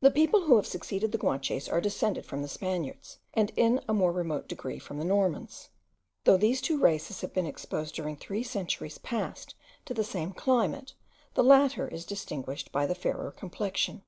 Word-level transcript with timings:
The 0.00 0.12
people 0.12 0.42
who 0.44 0.54
have 0.54 0.64
succeeded 0.68 1.10
the 1.10 1.18
Guanches 1.18 1.68
are 1.68 1.80
descended 1.80 2.24
from 2.24 2.40
the 2.40 2.46
Spaniards, 2.46 3.18
and 3.34 3.50
in 3.56 3.80
a 3.88 3.92
more 3.92 4.12
remote 4.12 4.46
degree 4.46 4.78
from 4.78 5.00
the 5.00 5.04
Normans. 5.04 5.70
Though 6.22 6.36
these 6.36 6.60
two 6.60 6.78
races 6.78 7.20
have 7.22 7.34
been 7.34 7.46
exposed 7.46 7.92
during 7.92 8.14
three 8.16 8.44
centuries 8.44 8.98
past 8.98 9.56
to 9.86 9.92
the 9.92 10.04
same 10.04 10.32
climate, 10.32 10.94
the 11.34 11.42
latter 11.42 11.88
is 11.88 12.04
distinguished 12.06 12.70
by 12.70 12.86
the 12.86 12.94
fairer 12.94 13.32
complexion. 13.32 14.04